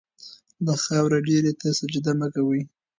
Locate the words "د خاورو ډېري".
0.65-1.53